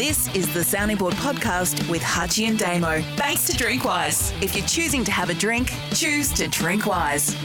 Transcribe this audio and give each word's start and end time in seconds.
This 0.00 0.34
is 0.34 0.50
the 0.54 0.64
Sounding 0.64 0.96
Board 0.96 1.12
podcast 1.12 1.86
with 1.90 2.00
Hutchie 2.00 2.48
and 2.48 2.58
Damo. 2.58 3.02
Thanks 3.16 3.46
to 3.48 3.52
Drinkwise. 3.52 4.32
If 4.42 4.56
you're 4.56 4.66
choosing 4.66 5.04
to 5.04 5.12
have 5.12 5.28
a 5.28 5.34
drink, 5.34 5.70
choose 5.92 6.32
to 6.32 6.48
drink 6.48 6.86
wise. 6.86 7.36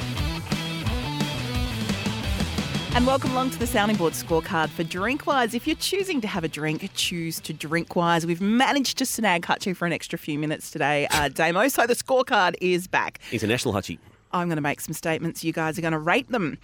And 2.95 3.05
welcome 3.05 3.31
along 3.31 3.49
to 3.49 3.59
the 3.59 3.67
Sounding 3.67 3.97
Board 3.97 4.13
scorecard 4.13 4.69
for 4.69 4.85
Drinkwise. 4.85 5.53
If 5.53 5.67
you're 5.67 5.75
choosing 5.75 6.21
to 6.21 6.29
have 6.29 6.45
a 6.45 6.47
drink, 6.47 6.89
choose 6.93 7.41
to 7.41 7.53
Drinkwise. 7.53 8.23
We've 8.23 8.39
managed 8.39 8.99
to 8.99 9.05
snag 9.05 9.41
Hutchie 9.41 9.75
for 9.75 9.85
an 9.85 9.91
extra 9.91 10.17
few 10.17 10.39
minutes 10.39 10.71
today, 10.71 11.07
uh, 11.11 11.27
Damo. 11.33 11.67
So 11.67 11.85
the 11.85 11.93
scorecard 11.93 12.55
is 12.61 12.87
back. 12.87 13.19
International 13.33 13.73
Hutchie. 13.73 13.99
I'm 14.31 14.47
going 14.47 14.55
to 14.55 14.61
make 14.61 14.79
some 14.79 14.93
statements. 14.93 15.43
You 15.43 15.51
guys 15.51 15.77
are 15.77 15.81
going 15.81 15.91
to 15.91 15.99
rate 15.99 16.31
them. 16.31 16.57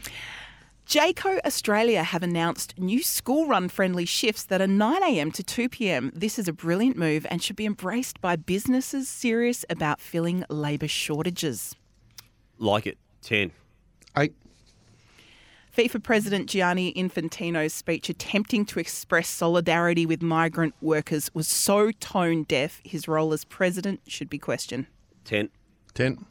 Jayco 0.87 1.39
Australia 1.45 2.03
have 2.03 2.23
announced 2.23 2.77
new 2.77 3.01
school 3.01 3.47
run 3.47 3.69
friendly 3.69 4.05
shifts 4.05 4.43
that 4.43 4.61
are 4.61 4.67
9am 4.67 5.31
to 5.33 5.43
2pm. 5.43 6.11
This 6.13 6.37
is 6.37 6.47
a 6.47 6.53
brilliant 6.53 6.97
move 6.97 7.25
and 7.29 7.41
should 7.41 7.55
be 7.55 7.65
embraced 7.65 8.19
by 8.19 8.35
businesses 8.35 9.07
serious 9.07 9.63
about 9.69 10.01
filling 10.01 10.43
labour 10.49 10.87
shortages. 10.87 11.75
Like 12.57 12.85
it. 12.87 12.97
10. 13.21 13.51
Eight. 14.17 14.33
FIFA 15.75 16.03
President 16.03 16.49
Gianni 16.49 16.91
Infantino's 16.93 17.73
speech 17.73 18.09
attempting 18.09 18.65
to 18.65 18.79
express 18.79 19.29
solidarity 19.29 20.05
with 20.05 20.21
migrant 20.21 20.75
workers 20.81 21.33
was 21.33 21.47
so 21.47 21.91
tone 21.91 22.43
deaf, 22.43 22.81
his 22.83 23.07
role 23.07 23.31
as 23.31 23.45
president 23.45 24.01
should 24.05 24.29
be 24.29 24.37
questioned. 24.37 24.87
10. 25.23 25.49
Ten. 25.93 26.25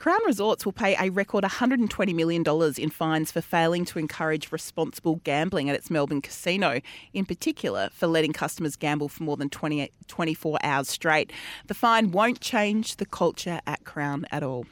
Crown 0.00 0.20
Resorts 0.24 0.64
will 0.64 0.72
pay 0.72 0.96
a 0.98 1.10
record 1.10 1.44
$120 1.44 2.14
million 2.14 2.42
in 2.78 2.88
fines 2.88 3.30
for 3.30 3.42
failing 3.42 3.84
to 3.84 3.98
encourage 3.98 4.50
responsible 4.50 5.16
gambling 5.24 5.68
at 5.68 5.76
its 5.76 5.90
Melbourne 5.90 6.22
casino, 6.22 6.80
in 7.12 7.26
particular 7.26 7.90
for 7.92 8.06
letting 8.06 8.32
customers 8.32 8.76
gamble 8.76 9.10
for 9.10 9.24
more 9.24 9.36
than 9.36 9.50
20, 9.50 9.92
24 10.06 10.58
hours 10.62 10.88
straight. 10.88 11.30
The 11.66 11.74
fine 11.74 12.12
won't 12.12 12.40
change 12.40 12.96
the 12.96 13.04
culture 13.04 13.60
at 13.66 13.84
Crown 13.84 14.24
at 14.30 14.42
all. 14.42 14.64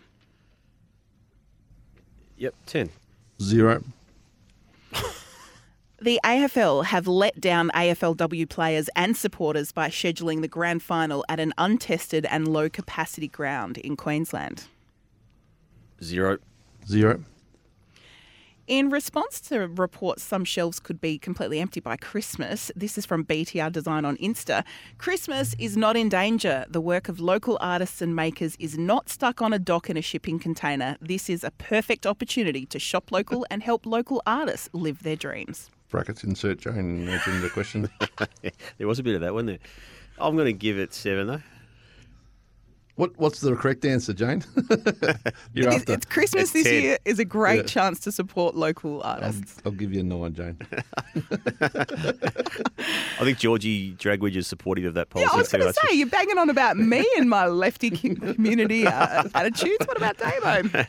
Yep. 2.38 2.54
10. 2.64 2.90
Zero. 3.42 3.84
The 6.00 6.20
AFL 6.24 6.84
have 6.84 7.08
let 7.08 7.40
down 7.40 7.72
AFLW 7.74 8.48
players 8.48 8.88
and 8.94 9.16
supporters 9.16 9.72
by 9.72 9.88
scheduling 9.88 10.42
the 10.42 10.48
grand 10.48 10.80
final 10.80 11.24
at 11.28 11.40
an 11.40 11.52
untested 11.58 12.24
and 12.26 12.46
low 12.46 12.68
capacity 12.68 13.26
ground 13.26 13.78
in 13.78 13.96
Queensland. 13.96 14.66
0. 16.02 16.38
Zero. 16.86 17.24
In 18.68 18.90
response 18.90 19.40
to 19.48 19.60
reports 19.60 20.22
some 20.22 20.44
shelves 20.44 20.78
could 20.78 21.00
be 21.00 21.18
completely 21.18 21.58
empty 21.58 21.80
by 21.80 21.96
Christmas, 21.96 22.70
this 22.76 22.98
is 22.98 23.06
from 23.06 23.24
BTR 23.24 23.72
Design 23.72 24.04
on 24.04 24.18
Insta. 24.18 24.62
Christmas 24.98 25.54
is 25.58 25.74
not 25.74 25.96
in 25.96 26.10
danger. 26.10 26.66
The 26.68 26.82
work 26.82 27.08
of 27.08 27.18
local 27.18 27.56
artists 27.62 28.02
and 28.02 28.14
makers 28.14 28.56
is 28.58 28.76
not 28.76 29.08
stuck 29.08 29.40
on 29.40 29.54
a 29.54 29.58
dock 29.58 29.88
in 29.88 29.96
a 29.96 30.02
shipping 30.02 30.38
container. 30.38 30.98
This 31.00 31.30
is 31.30 31.44
a 31.44 31.50
perfect 31.52 32.06
opportunity 32.06 32.66
to 32.66 32.78
shop 32.78 33.10
local 33.10 33.46
and 33.50 33.62
help 33.62 33.86
local 33.86 34.22
artists 34.26 34.68
live 34.74 35.02
their 35.02 35.16
dreams. 35.16 35.70
Brackets 35.88 36.22
insert 36.22 36.58
Jane 36.58 37.08
answering 37.08 37.40
the 37.40 37.48
question. 37.48 37.88
There 38.76 38.86
was 38.86 38.98
a 38.98 39.02
bit 39.02 39.14
of 39.14 39.22
that, 39.22 39.32
wasn't 39.32 39.48
there? 39.48 39.58
I'm 40.18 40.36
going 40.36 40.44
to 40.44 40.52
give 40.52 40.78
it 40.78 40.92
7, 40.92 41.26
though. 41.26 41.40
What 42.98 43.16
What's 43.16 43.40
the 43.40 43.54
correct 43.56 43.84
answer, 43.84 44.12
Jane? 44.12 44.44
You're 45.54 45.68
It's, 45.68 45.76
after. 45.76 45.92
it's 45.94 46.04
Christmas 46.06 46.42
It's 46.44 46.52
this 46.52 46.64
10. 46.64 46.82
year 46.82 46.98
is 47.04 47.18
a 47.18 47.24
great 47.24 47.56
Yeah. 47.60 47.62
chance 47.62 48.00
to 48.00 48.12
support 48.12 48.54
local 48.56 49.02
I'll, 49.02 49.22
artists. 49.24 49.62
I'll 49.64 49.72
give 49.72 49.92
you 49.94 50.00
a 50.00 50.02
nine, 50.02 50.34
Jane. 50.34 50.56
I 53.20 53.24
think 53.24 53.38
Georgie 53.38 53.94
Dragwidge 53.94 54.36
is 54.36 54.46
supportive 54.46 54.84
of 54.84 54.94
that 54.94 55.10
policy. 55.10 55.28
Yeah, 55.30 55.34
I 55.34 55.38
was 55.38 55.48
going 55.50 55.64
to 55.64 55.72
say, 55.72 55.96
you're 55.96 56.06
banging 56.08 56.38
on 56.38 56.50
about 56.50 56.76
me 56.76 57.06
and 57.18 57.28
my 57.30 57.46
lefty 57.46 57.90
community 57.90 58.86
uh, 58.86 59.24
attitudes. 59.34 59.86
What 59.86 59.96
about 59.96 60.16
Damo? 60.18 60.84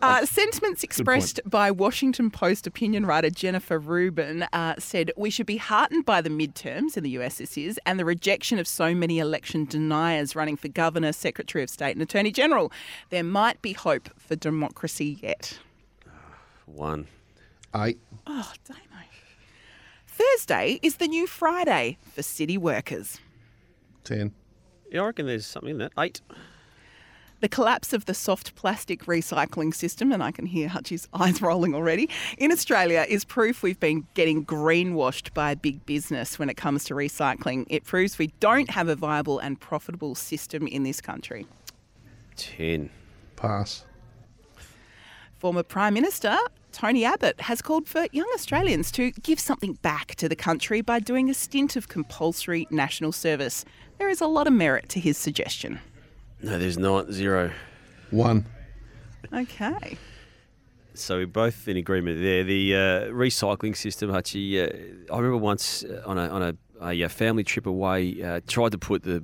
Uh, 0.00 0.24
sentiments 0.24 0.84
expressed 0.84 1.40
by 1.44 1.70
Washington 1.70 2.30
Post 2.30 2.66
opinion 2.66 3.04
writer 3.04 3.30
Jennifer 3.30 3.78
Rubin 3.78 4.44
uh, 4.52 4.74
said, 4.78 5.10
We 5.16 5.30
should 5.30 5.46
be 5.46 5.56
heartened 5.56 6.04
by 6.04 6.20
the 6.20 6.30
midterms 6.30 6.96
in 6.96 7.02
the 7.02 7.10
US, 7.10 7.38
this 7.38 7.58
is, 7.58 7.80
and 7.84 7.98
the 7.98 8.04
rejection 8.04 8.58
of 8.58 8.68
so 8.68 8.94
many 8.94 9.18
election 9.18 9.64
deniers 9.64 10.36
running 10.36 10.56
for 10.56 10.68
governor, 10.68 11.12
secretary 11.12 11.64
of 11.64 11.70
state, 11.70 11.92
and 11.92 12.02
attorney 12.02 12.30
general. 12.30 12.70
There 13.10 13.24
might 13.24 13.60
be 13.60 13.72
hope 13.72 14.08
for 14.16 14.36
democracy 14.36 15.18
yet. 15.20 15.58
1. 16.66 17.06
Eight. 17.76 17.98
Oh, 18.26 18.52
Damo. 18.64 18.80
Thursday 20.06 20.80
is 20.82 20.96
the 20.96 21.06
new 21.06 21.26
Friday 21.26 21.98
for 22.14 22.22
city 22.22 22.58
workers. 22.58 23.18
Ten. 24.04 24.32
Yeah, 24.90 25.02
I 25.02 25.06
reckon 25.06 25.26
there's 25.26 25.46
something 25.46 25.72
in 25.72 25.78
that. 25.78 25.92
8. 25.98 26.20
The 27.40 27.48
collapse 27.48 27.92
of 27.92 28.06
the 28.06 28.14
soft 28.14 28.56
plastic 28.56 29.04
recycling 29.04 29.72
system, 29.72 30.10
and 30.10 30.22
I 30.22 30.32
can 30.32 30.46
hear 30.46 30.68
Hutchie's 30.68 31.08
eyes 31.14 31.40
rolling 31.40 31.74
already, 31.74 32.08
in 32.36 32.50
Australia 32.50 33.06
is 33.08 33.24
proof 33.24 33.62
we've 33.62 33.78
been 33.78 34.06
getting 34.14 34.44
greenwashed 34.44 35.32
by 35.34 35.54
big 35.54 35.86
business 35.86 36.38
when 36.38 36.50
it 36.50 36.56
comes 36.56 36.84
to 36.84 36.94
recycling. 36.94 37.64
It 37.68 37.84
proves 37.84 38.18
we 38.18 38.28
don't 38.40 38.70
have 38.70 38.88
a 38.88 38.96
viable 38.96 39.38
and 39.38 39.60
profitable 39.60 40.16
system 40.16 40.66
in 40.66 40.82
this 40.82 41.00
country. 41.00 41.46
10. 42.36 42.90
Pass. 43.36 43.84
Former 45.36 45.62
Prime 45.62 45.94
Minister 45.94 46.36
Tony 46.72 47.04
Abbott 47.04 47.40
has 47.42 47.62
called 47.62 47.88
for 47.88 48.06
young 48.12 48.28
Australians 48.34 48.90
to 48.92 49.12
give 49.22 49.38
something 49.40 49.74
back 49.74 50.16
to 50.16 50.28
the 50.28 50.36
country 50.36 50.80
by 50.80 50.98
doing 51.00 51.30
a 51.30 51.34
stint 51.34 51.76
of 51.76 51.88
compulsory 51.88 52.66
national 52.70 53.12
service. 53.12 53.64
There 53.98 54.08
is 54.08 54.20
a 54.20 54.26
lot 54.26 54.46
of 54.46 54.52
merit 54.52 54.88
to 54.90 55.00
his 55.00 55.16
suggestion. 55.16 55.80
No, 56.42 56.58
there's 56.58 56.78
not. 56.78 57.10
0. 57.10 57.50
One. 58.10 58.46
Okay. 59.32 59.96
So 60.94 61.18
we're 61.18 61.26
both 61.26 61.68
in 61.68 61.76
agreement 61.76 62.20
there. 62.20 62.44
The 62.44 62.74
uh, 62.74 62.78
recycling 63.12 63.76
system, 63.76 64.10
Hutchie, 64.10 64.62
uh, 64.62 65.12
I 65.12 65.16
remember 65.16 65.36
once 65.36 65.84
uh, 65.84 66.02
on 66.06 66.18
a, 66.18 66.28
on 66.28 66.42
a, 66.42 66.56
a 66.80 67.04
uh, 67.04 67.08
family 67.08 67.44
trip 67.44 67.66
away, 67.66 68.22
uh, 68.22 68.40
tried 68.46 68.72
to 68.72 68.78
put 68.78 69.02
the 69.02 69.22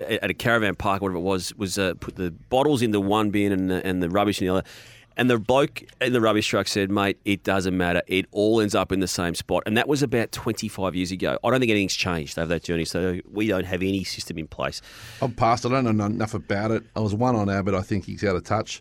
at 0.00 0.30
a 0.30 0.34
caravan 0.34 0.76
park, 0.76 1.02
whatever 1.02 1.18
it 1.18 1.22
was, 1.22 1.54
was 1.56 1.78
uh, 1.78 1.94
put 1.98 2.16
the 2.16 2.30
bottles 2.30 2.82
in 2.82 2.92
the 2.92 3.00
one 3.00 3.30
bin 3.30 3.52
and 3.52 3.70
the, 3.70 3.84
and 3.84 4.02
the 4.02 4.08
rubbish 4.08 4.40
in 4.40 4.46
the 4.46 4.52
other. 4.54 4.68
And 5.18 5.28
the 5.28 5.38
bloke 5.38 5.82
in 6.00 6.12
the 6.12 6.20
rubbish 6.20 6.46
truck 6.46 6.68
said, 6.68 6.90
"Mate, 6.92 7.18
it 7.24 7.42
doesn't 7.42 7.76
matter. 7.76 8.02
It 8.06 8.26
all 8.30 8.60
ends 8.60 8.74
up 8.76 8.92
in 8.92 9.00
the 9.00 9.08
same 9.08 9.34
spot." 9.34 9.64
And 9.66 9.76
that 9.76 9.88
was 9.88 10.00
about 10.02 10.30
25 10.30 10.94
years 10.94 11.10
ago. 11.10 11.38
I 11.42 11.50
don't 11.50 11.58
think 11.58 11.70
anything's 11.70 11.94
changed 11.94 12.38
over 12.38 12.46
that 12.46 12.62
journey. 12.62 12.84
So 12.84 13.18
we 13.28 13.48
don't 13.48 13.64
have 13.64 13.82
any 13.82 14.04
system 14.04 14.38
in 14.38 14.46
place. 14.46 14.80
I've 15.20 15.34
passed. 15.34 15.66
I 15.66 15.70
don't 15.70 15.96
know 15.96 16.06
enough 16.06 16.34
about 16.34 16.70
it. 16.70 16.84
I 16.94 17.00
was 17.00 17.14
one 17.14 17.34
on 17.34 17.50
Abbott. 17.50 17.74
I 17.74 17.82
think 17.82 18.04
he's 18.06 18.22
out 18.22 18.36
of 18.36 18.44
touch. 18.44 18.80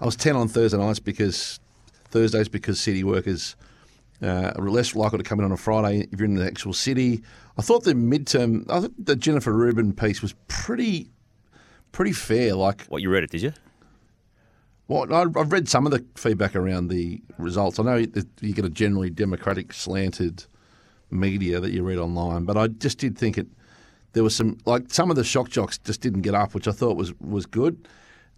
I 0.00 0.06
was 0.06 0.16
ten 0.16 0.36
on 0.36 0.48
Thursday 0.48 0.78
nights 0.78 1.00
because 1.00 1.60
Thursdays 2.08 2.48
because 2.48 2.80
city 2.80 3.04
workers 3.04 3.54
uh, 4.22 4.52
are 4.56 4.70
less 4.70 4.94
likely 4.94 5.18
to 5.18 5.24
come 5.24 5.38
in 5.38 5.44
on 5.44 5.52
a 5.52 5.56
Friday 5.58 6.08
if 6.10 6.18
you're 6.18 6.24
in 6.24 6.34
the 6.34 6.46
actual 6.46 6.72
city. 6.72 7.22
I 7.58 7.62
thought 7.62 7.84
the 7.84 7.92
midterm. 7.92 8.64
I 8.70 8.80
thought 8.80 8.94
the 8.98 9.16
Jennifer 9.16 9.52
Rubin 9.52 9.92
piece 9.92 10.22
was 10.22 10.34
pretty 10.48 11.10
pretty 11.92 12.12
fair. 12.12 12.54
Like, 12.54 12.86
What 12.86 13.02
you 13.02 13.10
read 13.10 13.24
it, 13.24 13.30
did 13.30 13.42
you? 13.42 13.52
Well, 14.88 15.12
I've 15.36 15.52
read 15.52 15.68
some 15.68 15.86
of 15.86 15.92
the 15.92 16.04
feedback 16.16 16.54
around 16.54 16.88
the 16.88 17.20
results. 17.38 17.78
I 17.78 17.82
know 17.84 17.96
you 17.96 18.52
get 18.54 18.64
a 18.64 18.70
generally 18.70 19.10
democratic 19.10 19.72
slanted 19.72 20.44
media 21.10 21.60
that 21.60 21.70
you 21.72 21.82
read 21.82 21.98
online, 21.98 22.44
but 22.44 22.56
I 22.56 22.68
just 22.68 22.98
did 22.98 23.16
think 23.16 23.38
it. 23.38 23.46
There 24.12 24.22
was 24.22 24.36
some 24.36 24.58
like 24.64 24.84
some 24.92 25.10
of 25.10 25.16
the 25.16 25.24
shock 25.24 25.48
jocks 25.50 25.78
just 25.78 26.00
didn't 26.00 26.22
get 26.22 26.34
up, 26.34 26.54
which 26.54 26.68
I 26.68 26.72
thought 26.72 26.96
was 26.96 27.12
was 27.20 27.46
good. 27.46 27.88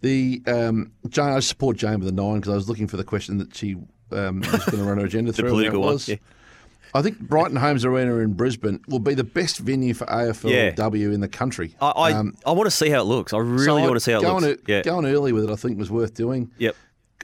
The 0.01 0.41
um, 0.47 0.91
Jane, 1.09 1.29
I 1.33 1.39
support 1.39 1.77
Jane 1.77 1.99
with 1.99 2.07
a 2.07 2.11
nine 2.11 2.35
because 2.35 2.51
I 2.51 2.55
was 2.55 2.69
looking 2.69 2.87
for 2.87 2.97
the 2.97 3.03
question 3.03 3.37
that 3.39 3.55
she 3.55 3.75
um, 4.11 4.39
was 4.41 4.65
going 4.65 4.77
to 4.77 4.83
run 4.83 4.97
her 4.99 5.05
agenda 5.05 5.31
The 5.33 5.37
through. 5.37 5.49
there 5.49 5.71
political 5.71 5.79
it 5.81 5.85
one, 5.85 5.93
was. 5.93 6.09
yeah. 6.09 6.15
I 6.93 7.01
think 7.01 7.19
Brighton 7.19 7.57
Homes 7.57 7.85
Arena 7.85 8.15
in 8.17 8.33
Brisbane 8.33 8.81
will 8.87 8.99
be 8.99 9.13
the 9.13 9.23
best 9.23 9.59
venue 9.59 9.93
for 9.93 10.05
AFLW 10.05 11.13
in 11.13 11.21
the 11.21 11.27
country. 11.27 11.75
I 11.81 11.89
I, 11.89 12.11
Um, 12.13 12.35
I 12.45 12.51
want 12.51 12.67
to 12.67 12.71
see 12.75 12.89
how 12.89 13.01
it 13.01 13.05
looks. 13.05 13.33
I 13.33 13.37
really 13.39 13.65
so 13.65 13.75
want 13.75 13.93
to 13.95 13.99
see 13.99 14.11
how 14.11 14.19
it 14.19 14.41
looks. 14.41 14.63
To, 14.63 14.71
yeah. 14.71 14.81
Going 14.81 15.05
early 15.05 15.31
with 15.31 15.43
it, 15.43 15.49
I 15.49 15.55
think, 15.55 15.77
was 15.77 15.91
worth 15.91 16.13
doing. 16.13 16.51
Yep. 16.57 16.75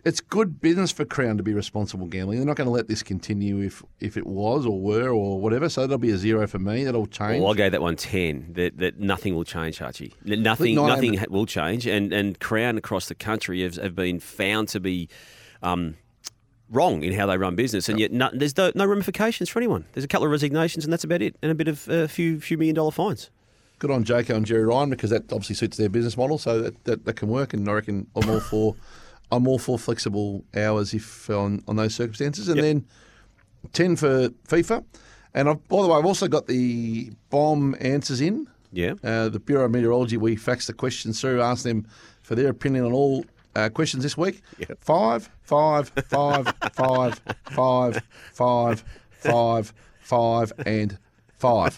It's 0.05 0.19
good 0.19 0.59
business 0.59 0.91
for 0.91 1.05
Crown 1.05 1.37
to 1.37 1.43
be 1.43 1.53
responsible 1.53 2.07
gambling. 2.07 2.37
They're 2.37 2.45
not 2.45 2.57
going 2.57 2.67
to 2.67 2.73
let 2.73 2.89
this 2.89 3.01
continue 3.01 3.61
if 3.61 3.81
if 4.01 4.17
it 4.17 4.27
was 4.27 4.65
or 4.65 4.77
were 4.81 5.09
or 5.09 5.39
whatever. 5.39 5.69
So 5.69 5.81
that'll 5.81 5.97
be 5.97 6.11
a 6.11 6.17
zero 6.17 6.45
for 6.45 6.59
me. 6.59 6.83
That'll 6.83 7.07
change. 7.07 7.41
Well, 7.41 7.53
I 7.53 7.55
gave 7.55 7.71
that 7.71 7.81
one 7.81 7.95
10, 7.95 8.51
that, 8.53 8.77
that 8.79 8.99
nothing 8.99 9.33
will 9.33 9.45
change, 9.45 9.81
Archie. 9.81 10.13
That 10.25 10.39
Nothing, 10.39 10.75
nothing 10.75 11.13
ha- 11.13 11.27
will 11.29 11.45
change. 11.45 11.87
And, 11.87 12.11
and 12.11 12.37
Crown 12.37 12.77
across 12.77 13.07
the 13.07 13.15
country 13.15 13.61
have, 13.63 13.75
have 13.75 13.95
been 13.95 14.19
found 14.19 14.67
to 14.69 14.81
be 14.81 15.07
um, 15.61 15.95
wrong 16.69 17.03
in 17.03 17.13
how 17.13 17.25
they 17.25 17.37
run 17.37 17.55
business. 17.55 17.89
And 17.89 17.99
yet 17.99 18.11
no, 18.11 18.29
there's 18.33 18.55
no, 18.57 18.71
no 18.75 18.85
ramifications 18.85 19.49
for 19.49 19.59
anyone. 19.59 19.85
There's 19.93 20.03
a 20.03 20.07
couple 20.07 20.25
of 20.25 20.31
resignations, 20.31 20.83
and 20.85 20.91
that's 20.93 21.03
about 21.03 21.21
it. 21.21 21.35
And 21.41 21.51
a 21.51 21.55
bit 21.55 21.67
of 21.67 21.87
a 21.87 22.07
few, 22.07 22.39
few 22.39 22.57
million 22.57 22.75
dollar 22.75 22.91
fines. 22.91 23.29
good 23.79 23.91
on 23.91 24.03
Jayco 24.03 24.35
and 24.35 24.45
Gerry 24.45 24.63
Ryan 24.65 24.89
because 24.89 25.09
that 25.09 25.23
obviously 25.31 25.55
suits 25.55 25.77
their 25.77 25.89
business 25.89 26.17
model. 26.17 26.37
So 26.37 26.61
that, 26.61 26.83
that, 26.85 27.05
that 27.05 27.15
can 27.15 27.27
work. 27.29 27.53
And 27.53 27.67
I 27.69 27.73
reckon 27.73 28.07
I'm 28.15 28.29
all 28.29 28.39
for 28.39 28.75
I'm 29.31 29.47
all 29.47 29.59
for 29.59 29.79
flexible 29.79 30.43
hours 30.55 30.93
if 30.93 31.29
on, 31.29 31.63
on 31.67 31.75
those 31.75 31.95
circumstances. 31.95 32.47
And 32.47 32.57
Yep. 32.57 32.63
then 32.63 32.85
ten 33.73 33.95
for 33.95 34.29
FIFA. 34.47 34.83
And 35.33 35.49
I've, 35.49 35.67
by 35.67 35.81
the 35.81 35.87
way, 35.87 35.97
I've 35.97 36.05
also 36.05 36.27
got 36.27 36.45
the 36.47 37.11
BOM 37.31 37.75
answers 37.79 38.21
in. 38.21 38.47
Yeah. 38.71 38.93
Uh, 39.03 39.29
the 39.29 39.39
Bureau 39.39 39.65
of 39.65 39.71
Meteorology, 39.71 40.17
we 40.17 40.35
faxed 40.35 40.67
the 40.67 40.73
questions 40.73 41.19
through, 41.19 41.41
asked 41.41 41.63
them 41.63 41.87
for 42.21 42.35
their 42.35 42.49
opinion 42.49 42.85
on 42.85 42.93
all 42.93 43.25
uh, 43.55 43.69
questions 43.69 44.03
this 44.03 44.17
week. 44.17 44.41
Yep. 44.57 44.77
Five, 44.81 45.29
five, 45.43 45.89
five, 45.89 46.53
five, 46.73 47.21
five, 47.51 48.01
five, 48.33 48.83
five, 49.11 49.73
five, 50.01 50.53
and 50.65 50.97
five. 51.37 51.77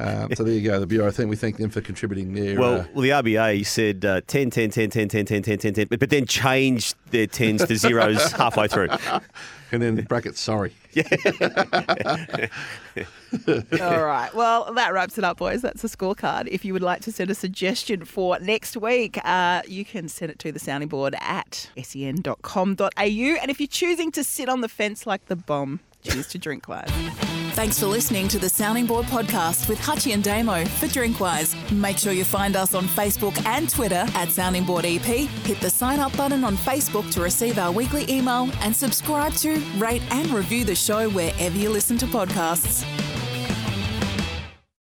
Um, 0.00 0.34
so 0.34 0.44
there 0.44 0.54
you 0.54 0.62
go. 0.62 0.80
The 0.80 0.86
Bureau, 0.86 1.08
I 1.08 1.10
think 1.10 1.28
we 1.28 1.36
thank 1.36 1.58
them 1.58 1.68
for 1.68 1.82
contributing 1.82 2.32
their. 2.32 2.58
Well, 2.58 2.80
uh, 2.80 2.84
well, 2.94 3.02
the 3.02 3.10
RBA 3.10 3.66
said 3.66 4.02
uh, 4.04 4.22
10, 4.26 4.48
10, 4.50 4.70
10, 4.70 4.88
10, 4.88 5.08
10, 5.08 5.26
10, 5.26 5.42
10, 5.42 5.58
10, 5.58 5.74
10, 5.74 5.86
but, 5.88 6.00
but 6.00 6.08
then 6.08 6.24
changed 6.24 6.94
their 7.10 7.26
tens 7.26 7.64
to 7.66 7.76
zeros 7.76 8.32
halfway 8.32 8.66
through. 8.66 8.88
and 9.72 9.82
then 9.82 9.96
brackets, 10.04 10.40
sorry. 10.40 10.74
Yeah. 10.92 11.02
All 13.80 14.04
right. 14.04 14.30
Well, 14.34 14.72
that 14.72 14.92
wraps 14.92 15.18
it 15.18 15.24
up, 15.24 15.36
boys. 15.36 15.60
That's 15.60 15.82
the 15.82 15.88
scorecard. 15.88 16.48
If 16.48 16.64
you 16.64 16.72
would 16.72 16.82
like 16.82 17.02
to 17.02 17.12
send 17.12 17.30
a 17.30 17.34
suggestion 17.34 18.06
for 18.06 18.38
next 18.40 18.78
week, 18.78 19.18
uh, 19.24 19.62
you 19.68 19.84
can 19.84 20.08
send 20.08 20.30
it 20.30 20.38
to 20.40 20.50
the 20.50 20.58
sounding 20.58 20.88
board 20.88 21.14
at 21.20 21.68
sen.com.au. 21.80 22.88
And 22.96 23.50
if 23.50 23.60
you're 23.60 23.66
choosing 23.66 24.10
to 24.12 24.24
sit 24.24 24.48
on 24.48 24.62
the 24.62 24.68
fence 24.68 25.06
like 25.06 25.26
the 25.26 25.36
BOM, 25.36 25.80
choose 26.02 26.26
to 26.28 26.38
drink 26.38 26.66
wise. 26.68 26.88
Thanks 27.52 27.78
for 27.78 27.86
listening 27.86 28.26
to 28.28 28.38
the 28.38 28.48
Sounding 28.48 28.86
Board 28.86 29.04
podcast 29.06 29.68
with 29.68 29.78
Hutchie 29.80 30.14
and 30.14 30.22
Damo 30.24 30.64
for 30.64 30.86
Drinkwise. 30.86 31.54
Make 31.72 31.98
sure 31.98 32.12
you 32.12 32.24
find 32.24 32.56
us 32.56 32.74
on 32.74 32.84
Facebook 32.84 33.36
and 33.44 33.68
Twitter 33.68 34.06
at 34.14 34.30
Sounding 34.30 34.64
Board 34.64 34.86
EP. 34.86 35.02
Hit 35.02 35.60
the 35.60 35.68
sign 35.68 35.98
up 35.98 36.16
button 36.16 36.44
on 36.44 36.56
Facebook 36.56 37.10
to 37.12 37.20
receive 37.20 37.58
our 37.58 37.70
weekly 37.72 38.06
email 38.08 38.48
and 38.60 38.74
subscribe 38.74 39.34
to, 39.34 39.58
rate, 39.76 40.02
and 40.10 40.28
review 40.28 40.64
the 40.64 40.74
show 40.74 41.10
wherever 41.10 41.58
you 41.58 41.68
listen 41.70 41.98
to 41.98 42.06
podcasts. 42.06 42.86